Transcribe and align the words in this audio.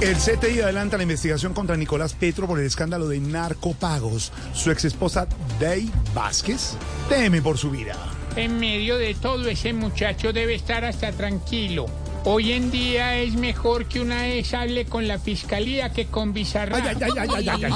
El 0.00 0.16
CTI 0.16 0.62
adelanta 0.62 0.96
la 0.96 1.02
investigación 1.02 1.52
contra 1.52 1.76
Nicolás 1.76 2.14
Petro 2.14 2.46
por 2.46 2.58
el 2.58 2.64
escándalo 2.64 3.06
de 3.06 3.20
narcopagos. 3.20 4.32
Su 4.54 4.70
exesposa 4.70 5.28
Day 5.60 5.90
Vázquez 6.14 6.72
teme 7.10 7.42
por 7.42 7.58
su 7.58 7.70
vida. 7.70 7.96
En 8.34 8.58
medio 8.58 8.96
de 8.96 9.14
todo 9.14 9.46
ese 9.48 9.74
muchacho 9.74 10.32
debe 10.32 10.54
estar 10.54 10.86
hasta 10.86 11.12
tranquilo. 11.12 11.84
Hoy 12.24 12.52
en 12.52 12.70
día 12.70 13.18
es 13.18 13.34
mejor 13.34 13.86
que 13.86 14.00
una 14.00 14.22
vez 14.22 14.54
hable 14.54 14.86
con 14.86 15.06
la 15.06 15.18
fiscalía 15.18 15.92
que 15.92 16.06
con 16.06 16.32
Bizarrap. 16.32 16.82
Ay, 16.82 16.96
ay, 17.02 17.10
ay, 17.18 17.28
ay, 17.36 17.48
ay, 17.48 17.64
ay. 17.64 17.72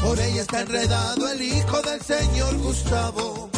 Por 0.00 0.20
ella 0.20 0.42
está 0.42 0.60
enredado 0.60 1.28
el 1.28 1.42
hijo 1.42 1.82
del 1.82 2.00
señor 2.00 2.56
Gustavo. 2.58 3.51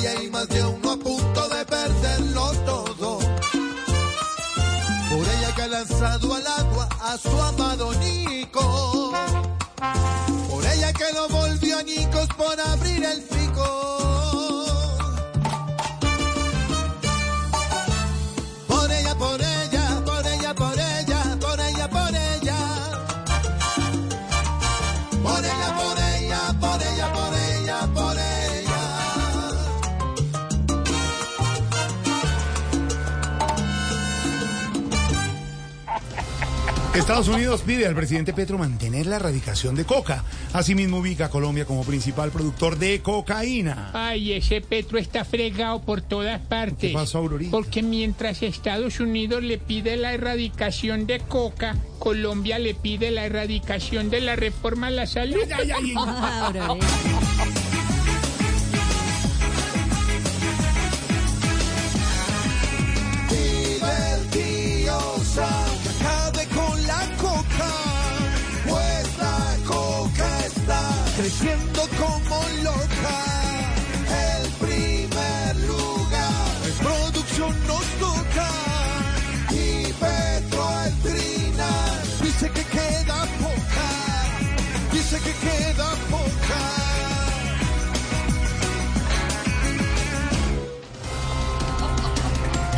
Por 0.00 0.08
ella 0.08 0.18
hay 0.18 0.30
más 0.30 0.48
de 0.48 0.64
uno 0.64 0.92
a 0.92 0.96
punto 0.96 1.48
de 1.50 1.64
perderlo 1.66 2.52
todo. 2.64 3.18
Por 5.10 5.28
ella 5.28 5.54
que 5.54 5.62
ha 5.62 5.68
lanzado 5.68 6.34
al 6.36 6.46
agua 6.46 6.88
a 7.02 7.18
su 7.18 7.42
amado 7.42 7.92
Nico. 7.96 9.12
Por 10.48 10.64
ella 10.64 10.90
que 10.94 11.12
lo 11.12 11.28
volvió 11.28 11.80
a 11.80 11.82
Nicos 11.82 12.28
por 12.28 12.58
abrir 12.58 13.04
el 13.04 13.20
pico. 13.24 13.39
Estados 36.94 37.28
Unidos 37.28 37.62
pide 37.64 37.86
al 37.86 37.94
presidente 37.94 38.32
Petro 38.32 38.58
mantener 38.58 39.06
la 39.06 39.16
erradicación 39.16 39.76
de 39.76 39.84
coca. 39.84 40.24
Asimismo 40.52 40.98
ubica 40.98 41.26
a 41.26 41.30
Colombia 41.30 41.64
como 41.64 41.84
principal 41.84 42.32
productor 42.32 42.78
de 42.78 43.00
cocaína. 43.00 43.90
Ay, 43.94 44.32
ese 44.32 44.60
Petro 44.60 44.98
está 44.98 45.24
fregado 45.24 45.80
por 45.82 46.02
todas 46.02 46.40
partes. 46.40 46.90
¿Qué 46.90 46.92
pasó, 46.92 47.18
Aurorita? 47.18 47.52
Porque 47.52 47.84
mientras 47.84 48.42
Estados 48.42 48.98
Unidos 48.98 49.44
le 49.44 49.58
pide 49.58 49.96
la 49.96 50.12
erradicación 50.14 51.06
de 51.06 51.20
coca, 51.20 51.76
Colombia 52.00 52.58
le 52.58 52.74
pide 52.74 53.12
la 53.12 53.24
erradicación 53.24 54.10
de 54.10 54.22
la 54.22 54.34
reforma 54.34 54.88
a 54.88 54.90
la 54.90 55.06
salud. 55.06 55.38
Ay, 55.56 55.70
ay, 55.70 55.94
ay. 55.94 56.80
está 71.26 71.38
creciendo 71.38 71.59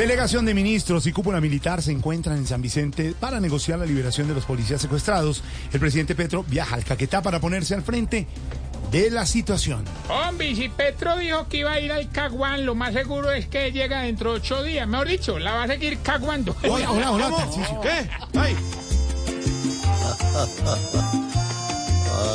Delegación 0.00 0.46
de 0.46 0.54
ministros 0.54 1.06
y 1.06 1.12
cúpula 1.12 1.42
militar 1.42 1.82
se 1.82 1.92
encuentran 1.92 2.38
en 2.38 2.46
San 2.46 2.62
Vicente 2.62 3.14
para 3.20 3.38
negociar 3.38 3.78
la 3.78 3.84
liberación 3.84 4.26
de 4.28 4.32
los 4.32 4.46
policías 4.46 4.80
secuestrados. 4.80 5.42
El 5.74 5.78
presidente 5.78 6.14
Petro 6.14 6.42
viaja 6.42 6.74
al 6.74 6.84
Caquetá 6.84 7.20
para 7.20 7.38
ponerse 7.38 7.74
al 7.74 7.82
frente 7.82 8.26
de 8.90 9.10
la 9.10 9.26
situación. 9.26 9.84
Hombre, 10.08 10.56
si 10.56 10.70
Petro 10.70 11.18
dijo 11.18 11.46
que 11.48 11.58
iba 11.58 11.72
a 11.72 11.80
ir 11.80 11.92
al 11.92 12.08
Caguán, 12.08 12.64
lo 12.64 12.74
más 12.74 12.94
seguro 12.94 13.30
es 13.30 13.46
que 13.46 13.72
llega 13.72 14.00
dentro 14.00 14.32
de 14.32 14.38
ocho 14.38 14.62
días. 14.62 14.88
Mejor 14.88 15.06
dicho, 15.06 15.38
la 15.38 15.52
va 15.52 15.64
a 15.64 15.66
seguir 15.66 15.98
caguando. 15.98 16.56
Hola, 16.66 16.92
hola, 16.92 17.10
hola. 17.10 17.48
¿Qué? 17.82 18.08
Ay. 18.38 18.56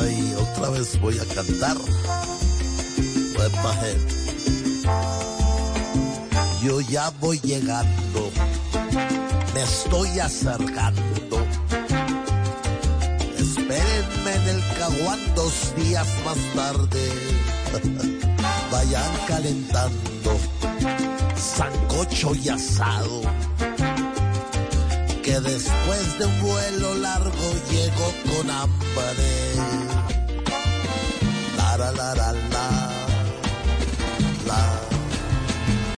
Ay, 0.00 0.34
otra 0.38 0.70
vez 0.70 1.00
voy 1.00 1.18
a 1.18 1.24
cantar. 1.34 1.76
Pues. 3.34 3.52
Yo 6.62 6.80
ya 6.80 7.10
voy 7.20 7.38
llegando. 7.40 8.30
Me 9.54 9.62
estoy 9.62 10.18
acercando. 10.18 11.46
Espérenme 13.36 14.34
en 14.34 14.48
el 14.48 14.62
caguán 14.78 15.20
dos 15.34 15.74
días 15.76 16.06
más 16.24 16.38
tarde. 16.54 17.12
Vayan 18.72 19.12
calentando. 19.26 20.38
Sancocho 21.36 22.34
y 22.34 22.48
asado 22.48 23.22
que 25.28 25.40
después 25.40 26.18
de 26.18 26.24
un 26.24 26.40
vuelo 26.40 26.94
largo 26.94 27.52
llego 27.70 28.12
con 28.32 28.50
hambre. 28.50 30.17